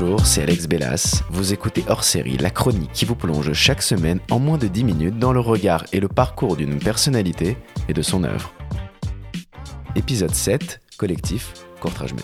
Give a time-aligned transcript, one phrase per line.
[0.00, 1.24] Bonjour, c'est Alex Bellas.
[1.28, 4.84] Vous écoutez Hors Série, la chronique qui vous plonge chaque semaine en moins de 10
[4.84, 8.50] minutes dans le regard et le parcours d'une personnalité et de son œuvre.
[9.96, 12.22] Épisode 7, collectif, Courtrajmé.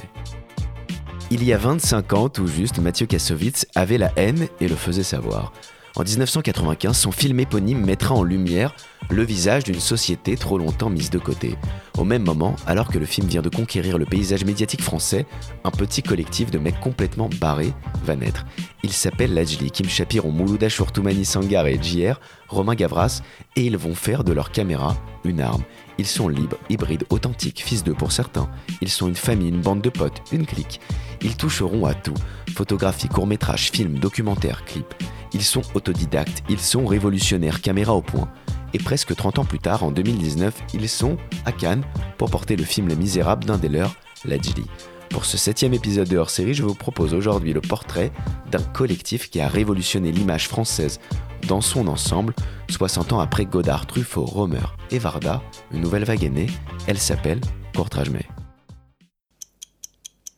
[1.31, 5.03] Il y a 25 ans, tout juste, Mathieu Kassovitz avait la haine et le faisait
[5.03, 5.53] savoir.
[5.97, 8.77] En 1995, son film éponyme mettra en lumière
[9.09, 11.57] le visage d'une société trop longtemps mise de côté.
[11.97, 15.25] Au même moment, alors que le film vient de conquérir le paysage médiatique français,
[15.65, 17.73] un petit collectif de mecs complètement barrés
[18.05, 18.45] va naître.
[18.83, 23.23] Il s'appelle Lajli, Kim Shapiron, Moulouda Chourtoumani Sangar et JR, Romain Gavras,
[23.57, 25.63] et ils vont faire de leur caméra une arme.
[25.97, 28.51] Ils sont libres, hybrides, authentiques, fils d'eux pour certains.
[28.83, 30.79] Ils sont une famille, une bande de potes, une clique.
[31.23, 32.15] Ils toucheront à tout.
[32.55, 34.95] Photographie, court-métrage, film, documentaire, clip.
[35.33, 38.29] Ils sont autodidactes, ils sont révolutionnaires, caméra au point.
[38.73, 41.85] Et presque 30 ans plus tard, en 2019, ils sont à Cannes
[42.19, 43.95] pour porter le film Les Misérables d'un des leurs,
[44.25, 44.67] Lajli.
[45.11, 48.13] Pour ce septième épisode de hors-série, je vous propose aujourd'hui le portrait
[48.51, 51.01] d'un collectif qui a révolutionné l'image française
[51.47, 52.35] dans son ensemble,
[52.71, 56.49] 60 ans après Godard, Truffaut, Romer et Varda, une nouvelle vague est née,
[56.87, 57.41] elle s'appelle
[57.75, 58.27] Courtrajmé.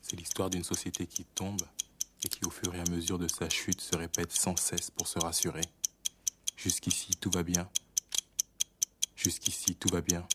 [0.02, 1.60] C'est l'histoire d'une société qui tombe
[2.24, 5.06] et qui au fur et à mesure de sa chute se répète sans cesse pour
[5.06, 5.64] se rassurer.
[6.56, 7.68] Jusqu'ici, tout va bien.
[9.14, 10.26] Jusqu'ici, tout va bien.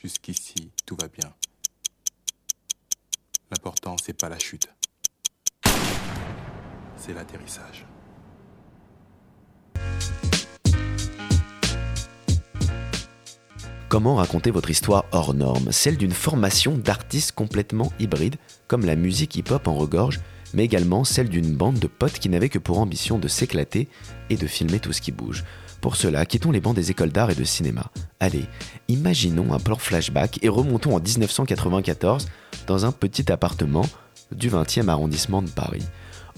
[0.00, 1.34] Jusqu'ici, tout va bien.
[3.50, 4.68] L'important, c'est pas la chute.
[6.96, 7.86] C'est l'atterrissage.
[13.92, 15.70] Comment raconter votre histoire hors norme?
[15.70, 20.20] Celle d'une formation d'artistes complètement hybrides, comme la musique hip-hop en regorge,
[20.54, 23.90] mais également celle d'une bande de potes qui n'avaient que pour ambition de s'éclater
[24.30, 25.44] et de filmer tout ce qui bouge.
[25.82, 27.90] Pour cela, quittons les bancs des écoles d'art et de cinéma.
[28.18, 28.46] Allez,
[28.88, 32.28] imaginons un plan flashback et remontons en 1994
[32.66, 33.84] dans un petit appartement
[34.34, 35.84] du 20e arrondissement de Paris.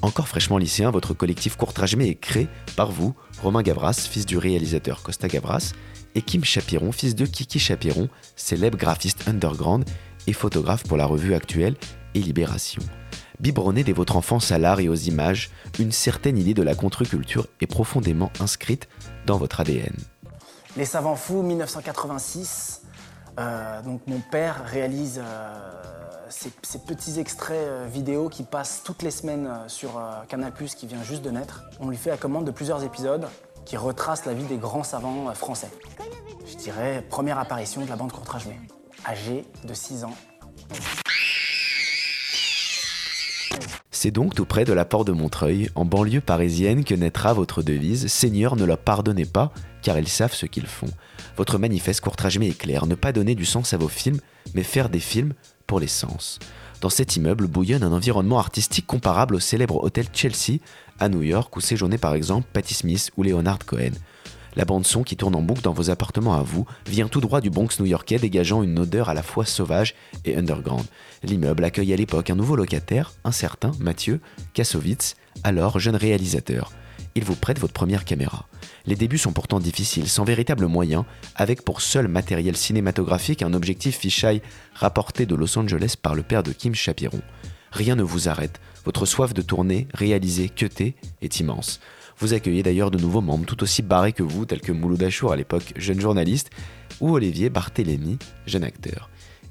[0.03, 5.05] Encore fraîchement lycéen, votre collectif Courtrajmé est créé par vous, Romain Gavras, fils du réalisateur
[5.05, 5.73] Costa Gavras,
[6.15, 9.85] et Kim Chapiron, fils de Kiki Chapiron, célèbre graphiste underground
[10.27, 11.77] et photographe pour la revue actuelle
[12.15, 12.83] et Libération.
[13.41, 17.47] Biberonné dès votre enfance à l'art et aux images, une certaine idée de la contre-culture
[17.61, 18.89] est profondément inscrite
[19.27, 19.95] dans votre ADN.
[20.77, 22.83] Les Savants Fous, 1986.
[23.39, 25.73] Euh, donc mon père réalise euh,
[26.29, 31.23] ces, petits extraits euh, vidéo qui passent toutes les semaines sur Canal+, qui vient juste
[31.23, 31.65] de naître.
[31.81, 33.27] On lui fait la commande de plusieurs épisodes
[33.65, 35.71] qui retracent la vie des grands savants euh, français.
[36.47, 38.59] Je dirais première apparition de la bande Courtrajmé,
[39.07, 40.15] âgé de 6 ans.
[43.91, 47.63] C'est donc tout près de la porte de Montreuil, en banlieue parisienne, que naîtra votre
[47.63, 49.51] devise Seigneur, ne leur pardonnez pas,
[49.81, 50.91] car ils savent ce qu'ils font.
[51.39, 54.21] Votre manifeste Courtrajmé est clair ne pas donner du sens à vos films,
[54.53, 55.33] mais faire des films
[55.67, 56.39] pour les sens.
[56.85, 60.59] Dans cet immeuble bouillonne un environnement artistique comparable au célèbre hôtel Chelsea
[61.01, 63.93] à New York où séjournait par exemple Patti Smith ou Leonard Cohen.
[64.55, 67.49] La bande-son qui tourne en boucle dans vos appartements à vous vient tout droit du
[67.49, 69.95] Bronx new-yorkais dégageant une odeur à la fois sauvage
[70.27, 70.85] et underground.
[71.23, 74.21] L'immeuble accueille à l'époque un nouveau locataire, un certain Mathieu
[74.53, 76.71] Kassovitz, alors jeune réalisateur.
[77.17, 78.47] Il vous prête votre première caméra.
[78.87, 83.99] Les débuts sont pourtant difficiles, sans véritable moyen, avec pour seul matériel cinématographique un objectif
[83.99, 84.43] fisheye
[84.75, 87.23] rapporté de Los Angeles par le père de Kim Chapiron.
[87.71, 91.81] Rien ne vous arrête, votre soif de tourner, réaliser, cuter est immense.
[92.19, 95.33] Vous accueillez d'ailleurs de nouveaux membres tout aussi barrés que vous, tels que Mouloud Achour
[95.33, 96.51] à l'époque jeune journaliste,
[97.01, 99.09] ou Olivier Barthélémy, jeune acteur.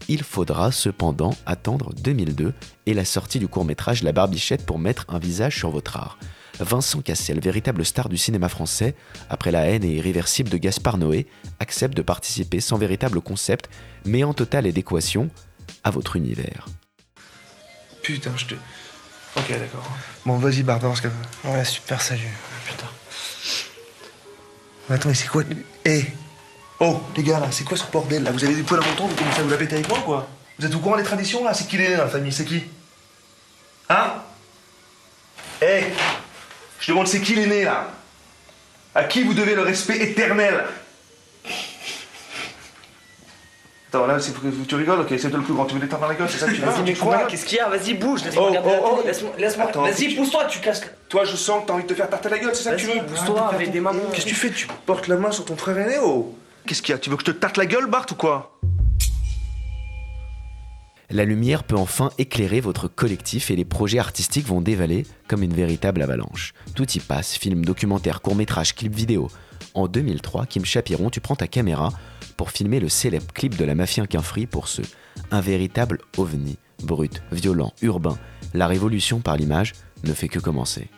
[0.09, 2.53] Il faudra cependant attendre 2002
[2.85, 6.18] et la sortie du court-métrage La Barbichette pour mettre un visage sur votre art.
[6.59, 8.96] Vincent Cassel, véritable star du cinéma français,
[9.30, 11.28] après la haine et irréversible de Gaspard Noé,
[11.59, 13.69] accepte de participer sans véritable concept,
[14.06, 15.30] mais en totale adéquation
[15.84, 16.68] à votre univers.
[18.02, 18.56] Putain, je te.
[19.36, 19.90] Ok, d'accord.
[20.25, 21.08] Bon, vas-y, barre, parce que.
[21.46, 22.22] Ouais, super, salut.
[22.68, 22.86] Putain.
[24.90, 25.44] Mais attends, mais c'est quoi
[25.86, 26.06] Eh
[26.80, 28.31] Oh, les gars, là, c'est quoi ce bordel, là?
[28.31, 30.28] Vous avez des poils à menton, vous commencez à vous la péter avec moi, quoi?
[30.60, 31.54] Vous êtes au courant des traditions, là?
[31.54, 32.31] C'est qui l'aîné dans la famille?
[32.31, 32.62] C'est qui?
[33.89, 34.13] Hein?
[35.62, 35.86] Eh
[36.83, 37.88] Je demande, c'est qui l'aîné, là?
[38.94, 40.65] À qui vous devez le respect éternel?
[43.88, 44.33] Attends, là, c'est
[44.68, 46.39] tu rigoles, ok, c'est toi le plus grand, tu veux l'éteindre dans la gueule, c'est
[46.39, 47.18] ça que tu veux Vas-y, mais crois?
[47.19, 47.69] quoi Qu'est-ce qu'il y a?
[47.69, 49.03] Vas-y, bouge, laisse-moi Oh, regarder la oh, oh.
[49.07, 49.69] laisse-moi, laisse-moi.
[49.69, 50.81] Attends, Vas-y, pousse-toi, tu casses.
[51.07, 52.81] Toi, je sens que t'as envie de te faire tarter la gueule, c'est ça que
[52.81, 53.06] tu Vas-y, veux?
[53.06, 54.01] pousse-toi avec des mamans.
[54.12, 54.50] Qu'est-ce que tu fais?
[54.50, 56.35] Tu portes la main sur ton frère aîné, oh?
[56.68, 57.00] Qu'est-ce qu'il y a?
[57.00, 58.53] Tu veux que je te tarte la gueule, Bart, ou quoi?
[61.13, 65.54] La lumière peut enfin éclairer votre collectif et les projets artistiques vont dévaler comme une
[65.54, 66.54] véritable avalanche.
[66.74, 69.27] Tout y passe, films, documentaires, courts-métrages, clips vidéo.
[69.75, 71.89] En 2003, Kim Chapiron, tu prends ta caméra
[72.36, 74.86] pour filmer le célèbre clip de la mafia Quinfri pour ceux.
[75.30, 76.57] Un véritable ovni.
[76.81, 78.18] Brut, violent, urbain,
[78.56, 79.74] la révolution par l'image
[80.04, 80.89] ne fait que commencer.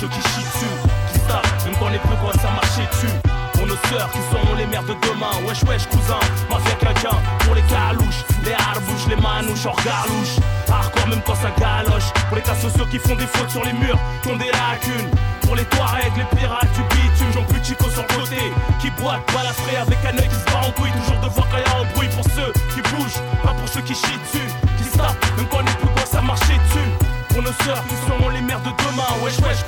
[0.00, 0.74] Ceux qui chient dessus,
[1.12, 3.14] qui savent, même quand les peu quoi ça marcher dessus.
[3.52, 6.16] Pour nos sœurs qui seront les mères de demain, wesh wesh cousin,
[6.48, 10.40] mafia quelqu'un, pour les calouches, les harbouches, les manouches, hors galouche.
[10.72, 13.74] Hardcore même quand ça galoche, pour les cas sociaux qui font des fautes sur les
[13.74, 15.10] murs, qui ont des lacunes.
[15.42, 18.40] Pour les Touaregs, les pirates du bitume, Jean plus Chico sur le côté,
[18.80, 21.68] qui boite, balafré avec un œil qui se bat en couille, toujours devoir quand y
[21.68, 24.48] a un bruit pour ceux qui bougent, pas pour ceux qui chient dessus,
[24.78, 26.88] qui savent, même quand les plus quoi ça marcher dessus.
[27.30, 29.62] Pour nos sœurs qui seront les mères de demain Wesh wesh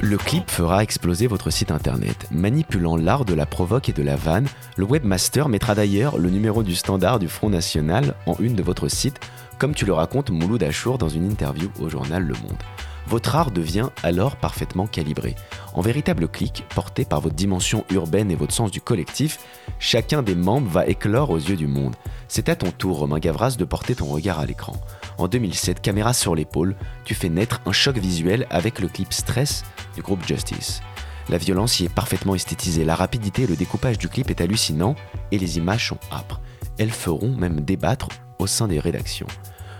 [0.00, 2.26] Le clip fera exploser votre site internet.
[2.30, 4.46] Manipulant l'art de la provoque et de la vanne,
[4.76, 8.88] le webmaster mettra d'ailleurs le numéro du standard du Front National en une de votre
[8.88, 9.20] site,
[9.58, 12.62] comme tu le racontes Mouloud Achour dans une interview au journal Le Monde.
[13.08, 15.36] Votre art devient alors parfaitement calibré.
[15.74, 19.38] En véritable clic, porté par votre dimension urbaine et votre sens du collectif,
[19.78, 21.94] chacun des membres va éclore aux yeux du monde.
[22.26, 24.74] C'est à ton tour, Romain Gavras, de porter ton regard à l'écran.
[25.18, 26.74] En 2007, caméra sur l'épaule,
[27.04, 29.64] tu fais naître un choc visuel avec le clip Stress
[29.94, 30.82] du groupe Justice.
[31.28, 34.96] La violence y est parfaitement esthétisée, la rapidité et le découpage du clip est hallucinant
[35.30, 36.40] et les images sont âpres.
[36.78, 38.08] Elles feront même débattre
[38.38, 39.26] au sein des rédactions.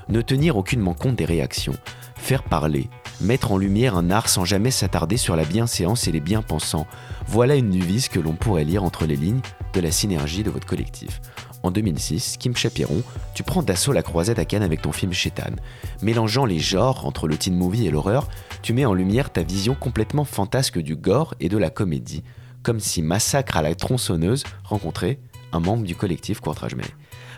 [0.08, 1.76] Ne tenir aucunement compte des réactions,
[2.16, 2.88] faire parler,
[3.20, 6.86] mettre en lumière un art sans jamais s'attarder sur la bienséance et les bien-pensants,
[7.26, 9.40] voilà une devise que l'on pourrait lire entre les lignes
[9.72, 11.20] de la synergie de votre collectif.
[11.62, 13.02] En 2006, Kim Chapiron,
[13.34, 15.56] tu prends d'assaut la croisette à Cannes avec ton film Chétan.
[16.02, 18.28] Mélangeant les genres entre le teen movie et l'horreur,
[18.62, 22.22] tu mets en lumière ta vision complètement fantasque du gore et de la comédie,
[22.62, 25.18] comme si Massacre à la tronçonneuse rencontrait
[25.52, 26.76] un membre du collectif Courtrage.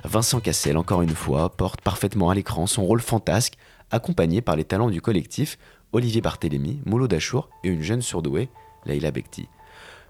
[0.04, 3.54] Vincent Cassel, encore une fois, porte parfaitement à l'écran son rôle fantasque,
[3.90, 5.58] accompagné par les talents du collectif
[5.92, 8.48] Olivier Barthélémy, Moulo Dachour et une jeune surdouée,
[8.84, 9.48] Leila Bekti.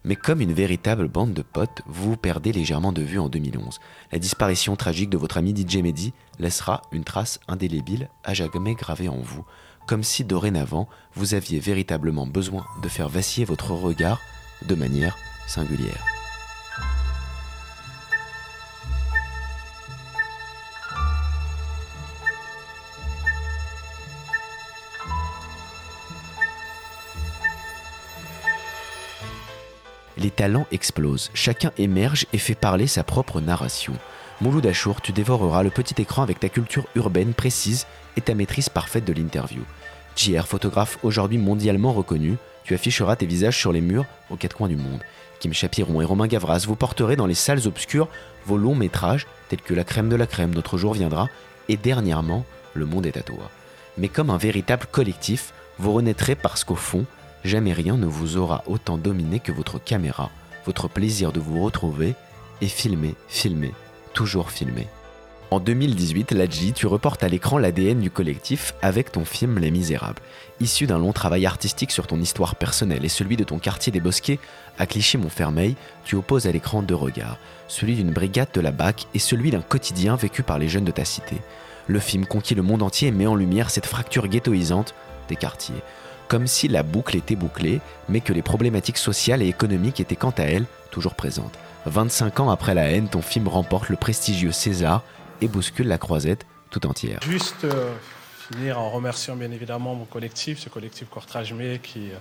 [0.05, 3.79] Mais comme une véritable bande de potes, vous vous perdez légèrement de vue en 2011.
[4.13, 9.09] La disparition tragique de votre ami DJ Mehdi laissera une trace indélébile à jamais gravée
[9.09, 9.45] en vous,
[9.87, 14.21] comme si dorénavant vous aviez véritablement besoin de faire vaciller votre regard
[14.67, 15.17] de manière
[15.47, 16.18] singulière.
[30.19, 33.93] Les talents explosent, chacun émerge et fait parler sa propre narration.
[34.41, 37.87] Mouloud Achour, tu dévoreras le petit écran avec ta culture urbaine précise
[38.17, 39.63] et ta maîtrise parfaite de l'interview.
[40.17, 44.69] JR, photographe aujourd'hui mondialement reconnu, tu afficheras tes visages sur les murs aux quatre coins
[44.69, 45.05] du monde.
[45.39, 48.09] Kim Chapiron et Romain Gavras, vous porterez dans les salles obscures
[48.45, 51.29] vos longs métrages tels que La crème de la crème, Notre jour viendra
[51.69, 52.45] et dernièrement
[52.75, 53.51] Le monde est à toi.
[53.97, 57.07] Mais comme un véritable collectif, vous renaîtrez parce qu'au fond,
[57.49, 60.31] jamais rien ne vous aura autant dominé que votre caméra,
[60.67, 62.15] votre plaisir de vous retrouver
[62.61, 63.73] et filmer, filmer,
[64.13, 64.87] toujours filmer.
[65.51, 70.21] En 2018, Ladji, tu reportes à l'écran l'ADN du collectif avec ton film Les Misérables.
[70.61, 74.01] Issu d'un long travail artistique sur ton histoire personnelle et celui de ton quartier des
[74.01, 74.41] Bosquets
[74.79, 75.75] à Clichy-Montfermeil,
[76.05, 79.63] tu opposes à l'écran deux regards, celui d'une brigade de la BAC et celui d'un
[79.63, 81.39] quotidien vécu par les jeunes de ta cité.
[81.87, 84.95] Le film conquit le monde entier et met en lumière cette fracture ghettoisante
[85.31, 85.83] des quartiers.
[86.29, 90.35] Comme si la boucle était bouclée, mais que les problématiques sociales et économiques étaient quant
[90.37, 91.55] à elles toujours présentes.
[91.87, 95.03] 25 ans après la haine, ton film remporte le prestigieux César
[95.41, 97.21] et bouscule la croisette tout entière.
[97.23, 97.95] Juste euh,
[98.51, 102.19] finir en remerciant bien évidemment mon collectif, ce collectif Courtrage May qui, euh,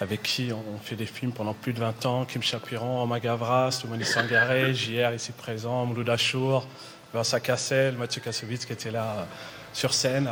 [0.00, 3.78] avec qui on fait des films pendant plus de 20 ans, Kim Chapiron, Omar Gavras,
[3.80, 6.66] Toumani Sangaré, JR ici présent, Mouloud Achour,
[7.12, 9.24] Vincent Cassel, Mathieu Kassovitz qui était là euh,
[9.72, 10.30] sur scène.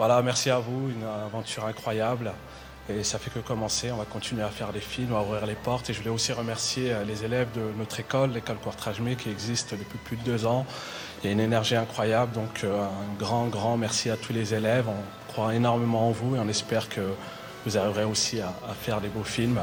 [0.00, 2.32] Voilà, merci à vous, une aventure incroyable.
[2.88, 5.54] Et ça fait que commencer, on va continuer à faire des films, à ouvrir les
[5.54, 5.90] portes.
[5.90, 9.72] Et je voulais aussi remercier les élèves de notre école, l'école Courtrage May, qui existe
[9.72, 10.64] depuis plus de deux ans.
[11.22, 14.54] Il y a une énergie incroyable, donc euh, un grand, grand merci à tous les
[14.54, 14.86] élèves.
[14.88, 17.02] On croit énormément en vous et on espère que
[17.66, 19.60] vous arriverez aussi à, à faire des beaux films.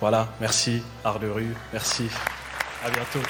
[0.00, 2.08] Voilà, merci, Art de rue, merci.
[2.84, 3.22] À bientôt.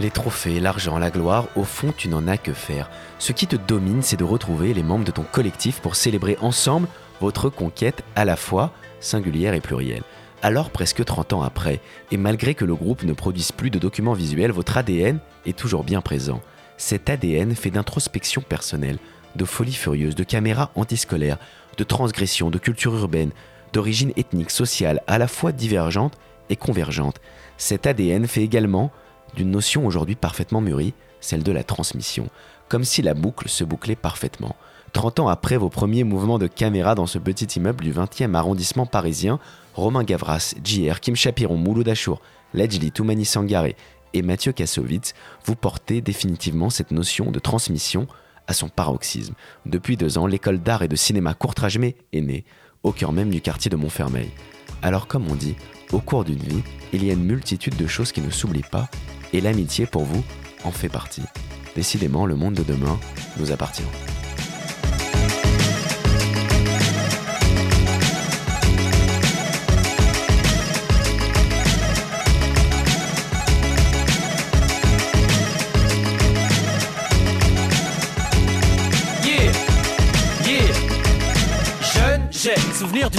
[0.00, 2.90] Les trophées, l'argent, la gloire, au fond, tu n'en as que faire.
[3.20, 6.88] Ce qui te domine, c'est de retrouver les membres de ton collectif pour célébrer ensemble
[7.20, 10.02] votre conquête à la fois singulière et plurielle.
[10.42, 14.14] Alors presque 30 ans après, et malgré que le groupe ne produise plus de documents
[14.14, 16.42] visuels, votre ADN est toujours bien présent.
[16.76, 18.98] Cet ADN fait d'introspection personnelle,
[19.36, 21.38] de folie furieuse, de caméras antiscolaires,
[21.78, 23.30] de transgression, de culture urbaine,
[23.72, 26.18] d'origine ethnique, sociale, à la fois divergente
[26.50, 27.20] et convergente.
[27.56, 28.90] Cet ADN fait également
[29.34, 32.28] d'une notion aujourd'hui parfaitement mûrie, celle de la transmission,
[32.68, 34.56] comme si la boucle se bouclait parfaitement.
[34.92, 38.86] 30 ans après vos premiers mouvements de caméra dans ce petit immeuble du 20e arrondissement
[38.86, 39.40] parisien,
[39.74, 42.22] Romain Gavras, JR, Kim Chapiron, Mouloud Achour,
[42.54, 43.74] Lejli Toumani Sangaré
[44.12, 45.12] et Mathieu Kassovitz,
[45.44, 48.06] vous portez définitivement cette notion de transmission
[48.46, 49.34] à son paroxysme.
[49.66, 52.44] Depuis deux ans, l'école d'art et de cinéma Courtrajmé est née,
[52.84, 54.30] au cœur même du quartier de Montfermeil.
[54.82, 55.56] Alors comme on dit,
[55.92, 56.62] au cours d'une vie,
[56.92, 58.88] il y a une multitude de choses qui ne s'oublient pas,
[59.34, 60.24] et l'amitié pour vous
[60.64, 61.22] en fait partie.
[61.76, 62.98] Décidément, le monde de demain
[63.38, 63.82] nous appartient.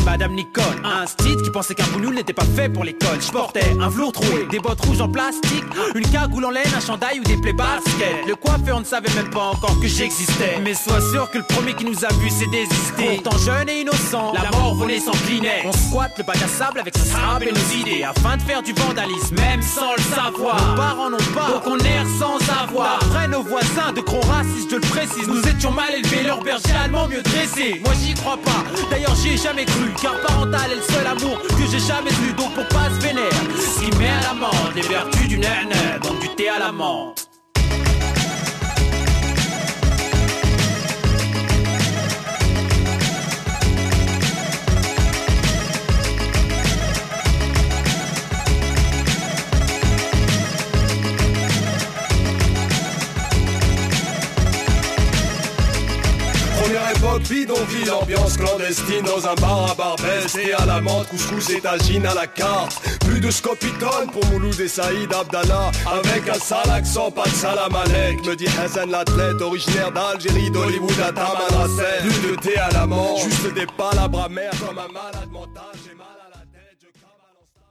[0.05, 0.63] Madame Nicole.
[0.83, 3.19] Un style qui pensait qu'un boulot n'était pas fait pour l'école.
[3.19, 5.63] Je portais un velours troué, des bottes rouges en plastique,
[5.95, 8.27] une cagoule en laine, un chandail ou des plaies basket.
[8.27, 10.59] Le coiffeur ne savait même pas encore que j'existais.
[10.63, 13.19] Mais sois sûr que le premier qui nous a vu s'est désisté.
[13.21, 15.63] Pourtant jeune et innocent, la mort volait s'inclinait.
[15.65, 18.61] On squatte le bac à sable avec sa sable et nos idées afin de faire
[18.61, 20.55] du vandalisme, même sans le savoir.
[20.69, 22.99] Nos parents n'ont pas, donc on erre sans avoir.
[23.01, 26.73] Après nos voisins de gros racistes, je le précise, nous étions mal élevés, leur berger
[26.83, 27.81] allemand mieux dressé.
[27.83, 31.41] Moi j'y crois pas, d'ailleurs j'y ai jamais cru, car parental est le seul amour
[31.41, 32.33] que j'ai jamais eu.
[32.33, 36.19] Donc pour pas se vénère, ce qui met à l'amende les vertus du nene, donc
[36.19, 36.71] du thé à la
[56.65, 61.51] Première époque, bidonville, ambiance clandestine dans un bar à Barbès et à la menthe, couscous
[61.51, 62.81] et tagine à la carte.
[63.01, 67.75] Plus de scopitone pour Mouloud et Saïd Abdallah, avec un sale accent, pas de salam
[67.75, 72.01] alek, me dit Hassan l'athlète, originaire d'Algérie, d'Hollywood à Tamanrasset.
[72.01, 75.54] Plus de thé à la menthe, juste des palabres amères comme un malade mental.